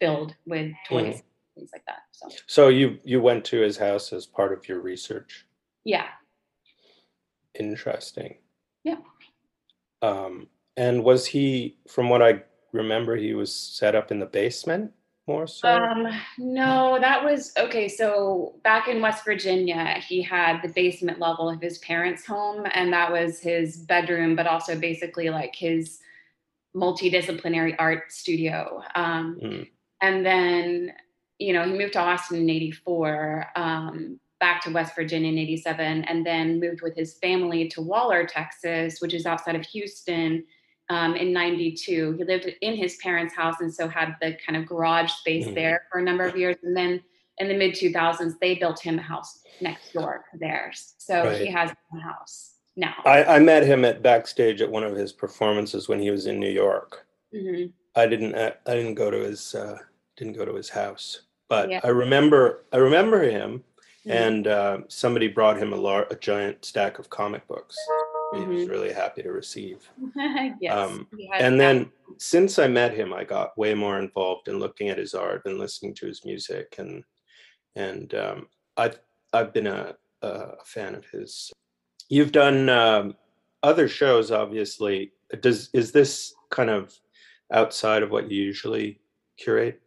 filled 0.00 0.34
with 0.46 0.72
toys, 0.88 1.16
mm. 1.16 1.22
Things 1.56 1.70
like 1.72 1.84
that. 1.86 2.02
So, 2.12 2.28
so 2.46 2.68
you 2.68 2.98
you 3.02 3.20
went 3.20 3.44
to 3.46 3.60
his 3.60 3.76
house 3.76 4.12
as 4.12 4.26
part 4.26 4.52
of 4.52 4.68
your 4.68 4.80
research? 4.80 5.46
Yeah, 5.84 6.06
Interesting. 7.58 8.36
Yeah. 8.84 8.96
Um, 10.02 10.48
and 10.76 11.02
was 11.04 11.26
he, 11.26 11.78
from 11.88 12.08
what 12.08 12.22
I 12.22 12.42
remember, 12.72 13.16
he 13.16 13.34
was 13.34 13.54
set 13.54 13.94
up 13.94 14.10
in 14.10 14.20
the 14.20 14.26
basement 14.26 14.92
more 15.26 15.46
so? 15.46 15.68
Um, 15.68 16.06
no, 16.38 16.98
that 17.00 17.24
was 17.24 17.52
okay. 17.58 17.88
So 17.88 18.56
back 18.62 18.88
in 18.88 19.00
West 19.00 19.24
Virginia, 19.24 20.00
he 20.06 20.22
had 20.22 20.60
the 20.62 20.68
basement 20.68 21.18
level 21.18 21.48
of 21.48 21.60
his 21.60 21.78
parents' 21.78 22.26
home, 22.26 22.66
and 22.74 22.92
that 22.92 23.10
was 23.10 23.40
his 23.40 23.78
bedroom, 23.78 24.36
but 24.36 24.46
also 24.46 24.78
basically 24.78 25.30
like 25.30 25.54
his 25.54 25.98
multidisciplinary 26.76 27.74
art 27.78 28.12
studio. 28.12 28.82
Um, 28.94 29.40
mm. 29.42 29.68
And 30.02 30.26
then, 30.26 30.92
you 31.38 31.52
know, 31.52 31.64
he 31.64 31.72
moved 31.72 31.94
to 31.94 32.00
Austin 32.00 32.38
in 32.38 32.50
'84. 32.50 33.46
Um, 33.56 34.20
back 34.38 34.62
to 34.62 34.70
West 34.70 34.94
Virginia 34.94 35.30
in 35.30 35.38
87 35.38 36.04
and 36.04 36.24
then 36.24 36.60
moved 36.60 36.82
with 36.82 36.94
his 36.94 37.14
family 37.14 37.68
to 37.68 37.80
Waller, 37.80 38.26
Texas, 38.26 39.00
which 39.00 39.14
is 39.14 39.26
outside 39.26 39.56
of 39.56 39.64
Houston 39.66 40.44
um, 40.90 41.16
in 41.16 41.32
92. 41.32 42.12
He 42.18 42.24
lived 42.24 42.50
in 42.60 42.76
his 42.76 42.96
parents' 42.96 43.34
house 43.34 43.56
and 43.60 43.72
so 43.72 43.88
had 43.88 44.14
the 44.20 44.36
kind 44.46 44.56
of 44.56 44.66
garage 44.66 45.10
space 45.10 45.46
mm-hmm. 45.46 45.54
there 45.54 45.86
for 45.90 45.98
a 45.98 46.02
number 46.02 46.24
of 46.24 46.36
years. 46.36 46.56
And 46.62 46.76
then 46.76 47.02
in 47.38 47.48
the 47.48 47.56
mid 47.56 47.74
2000s, 47.74 48.34
they 48.40 48.56
built 48.56 48.80
him 48.80 48.98
a 48.98 49.02
house 49.02 49.40
next 49.60 49.92
door 49.92 50.24
to 50.32 50.38
theirs. 50.38 50.94
So 50.98 51.24
right. 51.24 51.40
he 51.40 51.46
has 51.46 51.70
a 51.70 52.00
house 52.00 52.54
now. 52.76 52.94
I, 53.04 53.24
I, 53.24 53.38
met 53.38 53.62
him 53.62 53.84
at 53.84 54.02
backstage 54.02 54.60
at 54.60 54.70
one 54.70 54.84
of 54.84 54.94
his 54.94 55.12
performances 55.12 55.88
when 55.88 56.00
he 56.00 56.10
was 56.10 56.26
in 56.26 56.38
New 56.38 56.50
York. 56.50 57.06
Mm-hmm. 57.34 57.70
I 57.98 58.06
didn't. 58.06 58.34
I 58.34 58.74
didn't 58.74 58.94
go 58.94 59.10
to 59.10 59.18
his. 59.18 59.54
Uh, 59.54 59.78
didn't 60.16 60.34
go 60.34 60.44
to 60.44 60.54
his 60.54 60.68
house. 60.68 61.22
But 61.48 61.70
Yeah. 61.70 61.80
I 61.84 61.88
remember 61.88 62.64
I 62.72 62.76
remember 62.78 63.22
him, 63.22 63.64
Mhm. 64.06 64.10
and 64.12 64.46
uh, 64.46 64.78
somebody 64.88 65.28
brought 65.28 65.58
him 65.58 65.72
a 65.72 65.76
lar- 65.76 66.06
a 66.10 66.16
giant 66.16 66.64
stack 66.64 66.98
of 66.98 67.08
comic 67.10 67.46
books. 67.48 67.76
He 68.34 68.40
was 68.44 68.64
Mhm. 68.64 68.70
really 68.70 68.92
happy 68.92 69.22
to 69.22 69.30
receive. 69.32 69.88
yes. 70.60 70.76
um, 70.76 71.06
And 71.34 71.54
that. 71.54 71.64
then 71.64 71.92
since 72.18 72.58
I 72.58 72.66
met 72.66 72.92
him, 72.92 73.12
I 73.12 73.24
got 73.24 73.56
way 73.56 73.74
more 73.74 73.98
involved 73.98 74.48
in 74.48 74.58
looking 74.58 74.88
at 74.88 74.98
his 74.98 75.14
art 75.14 75.42
and 75.46 75.58
listening 75.58 75.94
to 75.94 76.06
his 76.06 76.24
music, 76.24 76.76
and 76.78 77.04
and 77.76 78.14
um, 78.14 78.48
I've 78.76 78.98
I've 79.32 79.52
been 79.52 79.66
a, 79.66 79.96
a 80.22 80.64
fan 80.64 80.94
of 80.94 81.04
his. 81.06 81.52
You've 82.08 82.32
done 82.32 82.68
um, 82.68 83.16
other 83.62 83.88
shows, 83.88 84.30
obviously. 84.30 85.12
Does 85.40 85.70
is 85.72 85.92
this 85.92 86.34
kind 86.50 86.70
of 86.70 86.94
outside 87.52 88.02
of 88.02 88.10
what 88.10 88.30
you 88.30 88.42
usually 88.42 89.00
curate? 89.36 89.80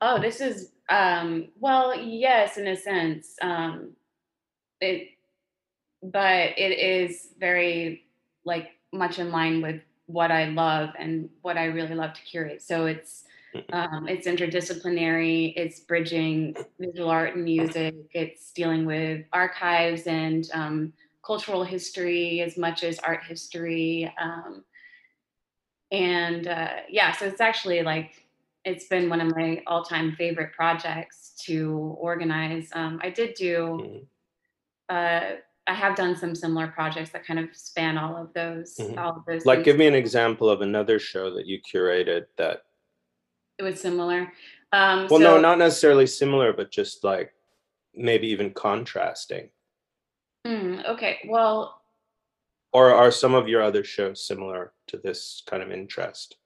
Oh, 0.00 0.18
this 0.20 0.40
is 0.40 0.72
um 0.88 1.48
well, 1.58 1.96
yes, 1.98 2.56
in 2.58 2.66
a 2.68 2.76
sense. 2.76 3.36
Um 3.42 3.92
it 4.80 5.10
but 6.02 6.58
it 6.58 6.78
is 6.78 7.30
very 7.38 8.06
like 8.44 8.72
much 8.92 9.18
in 9.18 9.30
line 9.30 9.62
with 9.62 9.80
what 10.06 10.30
I 10.30 10.46
love 10.46 10.90
and 10.98 11.30
what 11.42 11.56
I 11.56 11.66
really 11.66 11.94
love 11.94 12.12
to 12.14 12.22
curate. 12.22 12.62
So 12.62 12.86
it's 12.86 13.24
Mhm. 13.54 13.64
um 13.72 14.08
it's 14.08 14.26
interdisciplinary, 14.26 15.54
it's 15.56 15.80
bridging 15.80 16.56
visual 16.78 17.10
art 17.10 17.34
and 17.36 17.44
music, 17.44 17.94
it's 18.12 18.52
dealing 18.52 18.86
with 18.86 19.24
archives 19.32 20.06
and 20.06 20.48
um 20.54 20.92
cultural 21.24 21.64
history 21.64 22.40
as 22.42 22.58
much 22.58 22.84
as 22.84 22.98
art 23.00 23.24
history. 23.24 24.12
Um 24.20 24.64
and 25.90 26.46
uh, 26.46 26.70
yeah, 26.88 27.12
so 27.12 27.26
it's 27.26 27.40
actually 27.40 27.82
like 27.82 28.23
it's 28.64 28.86
been 28.86 29.10
one 29.10 29.20
of 29.20 29.34
my 29.36 29.62
all-time 29.66 30.14
favorite 30.16 30.52
projects 30.54 31.34
to 31.44 31.96
organize. 31.98 32.68
Um, 32.72 32.98
I 33.02 33.10
did 33.10 33.34
do, 33.34 33.56
Mhm. 33.82 34.06
uh, 34.88 35.36
I 35.66 35.74
have 35.74 35.96
done 35.96 36.16
some 36.16 36.34
similar 36.34 36.68
projects 36.68 37.10
that 37.10 37.24
kind 37.26 37.38
of 37.40 37.54
span 37.56 37.96
all 37.98 38.16
of 38.16 38.32
those, 38.34 38.76
Mhm. 38.76 38.98
all 38.98 39.16
of 39.16 39.24
those. 39.26 39.46
Like, 39.46 39.58
things. 39.58 39.64
give 39.66 39.76
me 39.76 39.86
an 39.86 39.94
example 39.94 40.48
of 40.48 40.60
another 40.60 40.98
show 40.98 41.30
that 41.34 41.46
you 41.46 41.60
curated 41.60 42.26
that. 42.36 42.64
It 43.58 43.62
was 43.62 43.80
similar. 43.80 44.32
Um, 44.72 45.06
Well, 45.08 45.20
so, 45.20 45.36
no, 45.36 45.40
not 45.40 45.58
necessarily 45.58 46.06
similar, 46.06 46.52
but 46.52 46.70
just 46.70 47.04
like 47.04 47.34
maybe 47.94 48.26
even 48.28 48.52
contrasting. 48.52 49.50
Mm, 50.46 50.84
okay. 50.86 51.20
Well, 51.28 51.80
Or 52.72 52.92
are 52.92 53.12
some 53.12 53.34
of 53.34 53.46
your 53.48 53.62
other 53.62 53.84
shows 53.84 54.26
similar 54.26 54.72
to 54.88 54.98
this 54.98 55.42
kind 55.46 55.62
of 55.62 55.70
interest? 55.70 56.38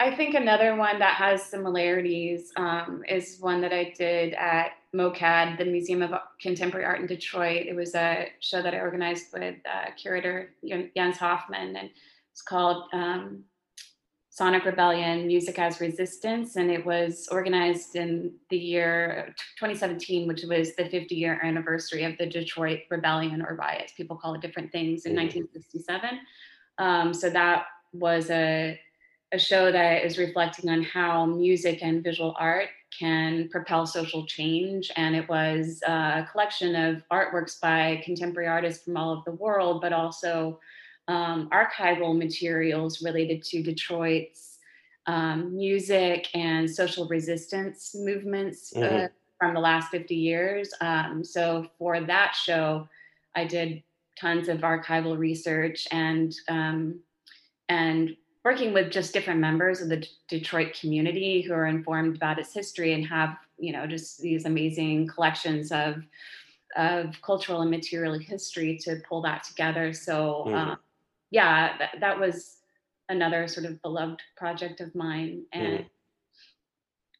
I 0.00 0.14
think 0.14 0.34
another 0.34 0.74
one 0.74 0.98
that 0.98 1.14
has 1.14 1.44
similarities 1.44 2.52
um, 2.56 3.02
is 3.08 3.38
one 3.40 3.60
that 3.60 3.72
I 3.72 3.94
did 3.96 4.34
at 4.34 4.72
MOCAD, 4.94 5.56
the 5.56 5.64
Museum 5.64 6.02
of 6.02 6.10
Contemporary 6.40 6.84
Art 6.84 7.00
in 7.00 7.06
Detroit. 7.06 7.66
It 7.66 7.76
was 7.76 7.94
a 7.94 8.28
show 8.40 8.60
that 8.60 8.74
I 8.74 8.80
organized 8.80 9.26
with 9.32 9.56
uh, 9.64 9.90
curator 9.96 10.50
Jens 10.96 11.16
Hoffmann, 11.18 11.76
and 11.76 11.90
it's 12.32 12.42
called 12.42 12.88
um, 12.92 13.44
Sonic 14.30 14.64
Rebellion 14.64 15.28
Music 15.28 15.60
as 15.60 15.80
Resistance. 15.80 16.56
And 16.56 16.72
it 16.72 16.84
was 16.84 17.28
organized 17.30 17.94
in 17.94 18.34
the 18.50 18.58
year 18.58 19.32
2017, 19.60 20.26
which 20.26 20.42
was 20.42 20.74
the 20.74 20.88
50 20.88 21.14
year 21.14 21.38
anniversary 21.40 22.02
of 22.02 22.18
the 22.18 22.26
Detroit 22.26 22.80
Rebellion 22.90 23.42
or 23.42 23.54
riots. 23.54 23.92
People 23.92 24.16
call 24.16 24.34
it 24.34 24.40
different 24.40 24.72
things 24.72 25.06
in 25.06 25.12
Mhm. 25.12 25.16
1967. 25.16 26.18
Um, 26.78 27.14
so 27.14 27.30
that 27.30 27.66
was 27.92 28.28
a 28.30 28.80
a 29.34 29.38
show 29.38 29.72
that 29.72 30.04
is 30.04 30.16
reflecting 30.16 30.70
on 30.70 30.82
how 30.82 31.26
music 31.26 31.80
and 31.82 32.02
visual 32.02 32.34
art 32.38 32.68
can 32.96 33.48
propel 33.48 33.84
social 33.84 34.24
change. 34.24 34.90
And 34.96 35.16
it 35.16 35.28
was 35.28 35.82
a 35.86 36.26
collection 36.30 36.76
of 36.76 37.02
artworks 37.12 37.60
by 37.60 38.00
contemporary 38.04 38.48
artists 38.48 38.84
from 38.84 38.96
all 38.96 39.10
over 39.10 39.22
the 39.26 39.32
world, 39.32 39.82
but 39.82 39.92
also 39.92 40.60
um, 41.08 41.50
archival 41.50 42.16
materials 42.16 43.02
related 43.02 43.42
to 43.44 43.62
Detroit's 43.62 44.58
um, 45.06 45.54
music 45.54 46.28
and 46.34 46.70
social 46.70 47.06
resistance 47.08 47.94
movements 47.94 48.74
uh, 48.76 48.80
Mhm. 48.80 49.10
from 49.38 49.54
the 49.54 49.60
last 49.60 49.90
50 49.90 50.14
years. 50.14 50.72
Um, 50.80 51.24
so 51.24 51.68
for 51.78 52.00
that 52.00 52.34
show, 52.36 52.88
I 53.34 53.44
did 53.44 53.82
tons 54.16 54.48
of 54.48 54.60
archival 54.60 55.18
research 55.18 55.88
and 55.90 56.32
um, 56.48 57.00
and 57.68 58.16
working 58.44 58.74
with 58.74 58.90
just 58.90 59.12
different 59.12 59.40
members 59.40 59.80
of 59.80 59.88
the 59.88 59.96
D- 59.98 60.08
Detroit 60.28 60.76
community 60.78 61.40
who 61.40 61.54
are 61.54 61.66
informed 61.66 62.16
about 62.16 62.38
its 62.38 62.52
history 62.52 62.92
and 62.92 63.06
have 63.06 63.36
you 63.58 63.72
know 63.72 63.86
just 63.86 64.20
these 64.20 64.44
amazing 64.44 65.06
collections 65.08 65.72
of 65.72 66.02
of 66.76 67.14
cultural 67.22 67.62
and 67.62 67.70
material 67.70 68.18
history 68.18 68.76
to 68.76 69.00
pull 69.08 69.22
that 69.22 69.44
together. 69.44 69.92
So 69.92 70.44
Mhm. 70.48 70.54
um, 70.54 70.78
yeah, 71.30 71.78
that, 71.78 72.00
that 72.00 72.18
was 72.18 72.58
another 73.08 73.46
sort 73.46 73.66
of 73.66 73.80
beloved 73.82 74.20
project 74.36 74.80
of 74.80 74.94
mine 74.94 75.44
and 75.52 75.84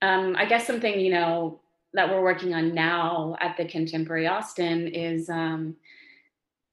um, 0.02 0.34
I 0.36 0.44
guess 0.44 0.66
something 0.66 1.00
you 1.00 1.10
know 1.12 1.60
that 1.94 2.10
we're 2.10 2.22
working 2.22 2.54
on 2.54 2.74
now 2.74 3.36
at 3.40 3.56
the 3.56 3.64
Contemporary 3.64 4.26
Austin 4.26 4.88
is 4.88 5.30
um, 5.30 5.76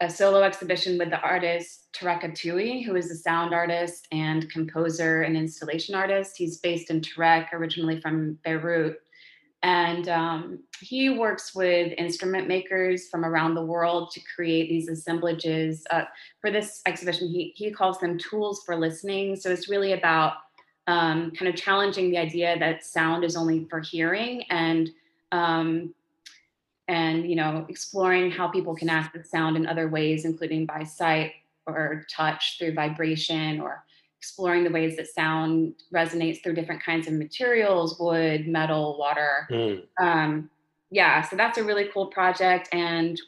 a 0.02 0.10
solo 0.10 0.42
exhibition 0.42 0.98
with 0.98 1.12
the 1.12 1.22
artist 1.22 1.88
Tarek 1.94 2.24
Atoui, 2.24 2.84
who 2.84 2.96
is 2.96 3.12
a 3.12 3.16
sound 3.16 3.54
artist 3.54 4.08
and 4.12 4.50
composer 4.50 5.22
and 5.22 5.38
installation 5.38 5.94
artist. 5.94 6.36
He's 6.36 6.58
based 6.58 6.90
in 6.90 7.02
Tarek, 7.02 7.54
originally 7.54 8.02
from 8.02 8.40
Beirut. 8.44 9.00
And 9.62 10.10
um, 10.10 10.60
he 10.80 11.12
works 11.12 11.54
with 11.54 11.94
instrument 12.00 12.48
makers 12.48 13.10
from 13.10 13.24
around 13.24 13.54
the 13.54 13.64
world 13.64 14.10
to 14.14 14.22
create 14.36 14.70
these 14.70 14.90
assemblages. 14.90 15.86
Uh, 15.92 16.06
for 16.40 16.50
this 16.50 16.82
exhibition, 16.88 17.28
he, 17.28 17.54
he 17.56 17.70
calls 17.70 18.00
them 18.00 18.18
tools 18.18 18.64
for 18.66 18.76
listening. 18.76 19.36
So 19.36 19.52
it's 19.52 19.70
really 19.70 19.94
about 19.94 20.34
um, 20.88 21.30
kind 21.32 21.48
of 21.48 21.56
challenging 21.56 22.10
the 22.10 22.18
idea 22.18 22.58
that 22.58 22.84
sound 22.84 23.24
is 23.24 23.38
only 23.38 23.68
for 23.70 23.82
hearing 23.82 24.44
and 24.50 24.90
um, 25.32 25.94
and 26.92 27.28
you 27.30 27.36
know 27.36 27.66
exploring 27.70 28.30
how 28.30 28.48
people 28.48 28.76
can 28.76 28.90
access 28.90 29.32
sound 29.32 29.56
in 29.56 29.66
other 29.66 29.88
ways 29.88 30.26
including 30.26 30.66
by 30.66 30.84
sight 30.84 31.32
or 31.66 32.06
touch 32.10 32.58
through 32.60 32.74
vibration 32.74 33.62
or 33.62 33.84
exploring 34.20 34.64
the 34.64 34.70
ways 34.70 34.96
that 34.98 35.08
sound 35.08 35.74
resonates 35.94 36.44
through 36.44 36.54
different 36.54 36.84
kinds 36.84 37.08
of 37.08 37.14
materials 37.14 37.98
wood 38.00 38.48
metal 38.48 38.98
water 39.00 39.48
Mm. 39.50 39.84
um, 40.00 40.50
yeah 40.92 41.22
so 41.22 41.36
that's 41.36 41.58
a 41.58 41.64
really 41.64 41.90
cool 41.94 42.08
project 42.08 42.70
and 42.74 43.20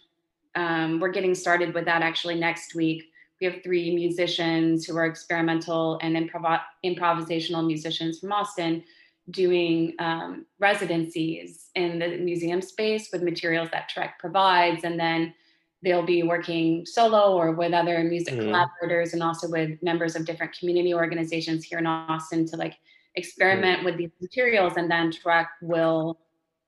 um, 0.56 0.99
we're 0.99 1.12
getting 1.12 1.34
started 1.34 1.73
with 1.73 1.86
that 1.86 2.02
actually 2.04 2.36
next 2.36 2.76
week 2.76 3.06
we 3.39 3.45
have 3.47 3.63
three 3.63 3.95
musicians 3.95 4.86
who 4.86 4.95
are 4.97 5.06
experimental 5.06 5.99
and 6.02 6.15
improv- 6.15 6.62
improvisational 6.86 7.65
musicians 7.65 8.19
from 8.19 8.32
austin 8.34 8.84
doing 9.29 9.93
um, 9.99 10.45
residencies 10.59 11.69
in 11.75 11.99
the 11.99 12.17
museum 12.17 12.62
space 12.62 13.09
with 13.12 13.23
materials 13.23 13.69
that 13.71 13.89
Tarek 13.89 14.12
provides. 14.19 14.83
And 14.83 14.99
then 14.99 15.33
they'll 15.81 16.05
be 16.05 16.23
working 16.23 16.86
solo 16.86 17.36
or 17.36 17.51
with 17.51 17.73
other 17.73 18.03
music 18.03 18.36
Mhm. 18.36 18.45
collaborators 18.45 19.13
and 19.13 19.21
also 19.23 19.49
with 19.49 19.81
members 19.81 20.15
of 20.15 20.25
different 20.25 20.57
community 20.57 20.93
organizations 20.93 21.63
here 21.63 21.79
in 21.79 21.86
Austin 21.86 22.45
to 22.47 22.57
like 22.57 22.77
experiment 23.15 23.83
with 23.83 23.97
these 23.97 24.12
materials. 24.21 24.73
And 24.77 24.89
then 24.89 25.12
Tarek 25.12 25.47
will 25.62 26.19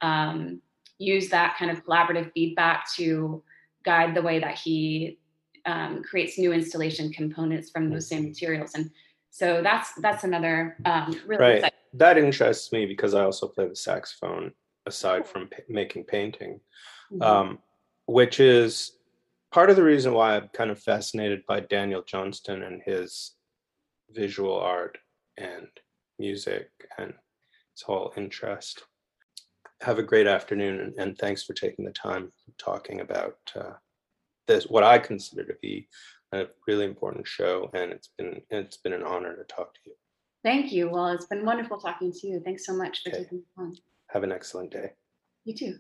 um, 0.02 0.62
use 0.98 1.30
that 1.30 1.58
kind 1.58 1.72
of 1.72 1.84
collaborative 1.86 2.32
feedback 2.34 2.92
to 2.96 3.44
guide 3.84 4.14
the 4.16 4.22
way 4.22 4.40
that 4.40 4.58
he 4.58 5.18
um, 5.66 6.04
creates 6.04 6.38
new 6.38 6.54
installation 6.54 7.12
components 7.12 7.70
from 7.70 7.90
those 7.90 8.08
same 8.08 8.24
materials. 8.24 8.76
And 8.76 8.92
so 9.30 9.62
that's 9.62 9.94
that's 9.96 10.24
another 10.24 10.78
um, 10.86 11.20
really 11.26 11.42
Right. 11.42 11.56
exciting 11.56 11.80
That 11.98 12.18
interests 12.18 12.72
me 12.72 12.86
because 12.86 13.14
I 13.14 13.24
also 13.24 13.48
play 13.48 13.68
the 13.68 13.76
saxophone 13.76 14.52
aside 14.86 15.28
from 15.28 15.48
pa- 15.48 15.64
making 15.70 16.04
painting, 16.06 16.60
Mhm. 17.12 17.22
um, 17.24 17.64
which 18.06 18.40
is 18.40 18.98
part 19.52 19.70
of 19.70 19.76
the 19.78 19.84
reason 19.84 20.14
why 20.14 20.36
I'm 20.36 20.50
kind 20.50 20.72
of 20.72 20.82
fascinated 20.82 21.46
by 21.46 21.62
Daniel 21.62 22.02
Johnston 22.04 22.64
and 22.64 22.82
his 22.84 23.36
visual 24.10 24.58
art 24.60 24.98
and 25.38 25.68
music 26.20 26.70
and 26.98 27.14
his 27.74 27.82
whole 27.82 28.14
interest. 28.18 28.84
Have 29.82 30.00
a 30.00 30.04
great 30.04 30.28
afternoon 30.28 30.80
and, 30.80 30.94
and 30.98 31.18
thanks 31.18 31.44
for 31.44 31.54
taking 31.54 31.86
the 31.86 31.92
time 31.94 32.32
talking 32.58 33.02
about 33.02 33.40
uh, 33.56 33.74
this, 34.48 34.66
what 34.68 34.84
I 34.84 35.00
consider 35.00 35.44
to 35.46 35.56
be 35.62 35.88
a 36.32 36.48
really 36.68 36.86
important 36.86 37.28
show. 37.28 37.70
And 37.74 37.92
it's 37.92 38.10
been, 38.18 38.42
it's 38.50 38.78
been 38.78 38.94
an 38.94 39.04
honor 39.04 39.36
to 39.36 39.44
talk 39.46 39.74
to 39.74 39.80
you. 39.86 39.96
Thank 40.46 40.72
you. 40.72 40.90
Well, 40.92 41.08
it's 41.08 41.26
been 41.26 41.44
wonderful 41.44 41.80
talking 41.80 42.12
to 42.14 42.28
you. 42.28 42.40
Thanks 42.46 42.68
so 42.68 42.74
much 42.78 43.02
for 43.02 43.10
Okay. 43.10 43.24
taking 43.24 43.40
the 43.40 43.64
time. 43.64 43.74
Have 44.12 44.22
an 44.22 44.32
excellent 44.32 44.72
day. 44.72 44.92
You 45.44 45.56
too. 45.56 45.74